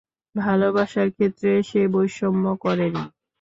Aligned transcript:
ভালোবাসার 0.35 1.07
ক্ষেত্রে 1.11 1.51
সে 1.69 1.81
বৈষম্য 1.93 2.45
করেনি। 2.63 3.03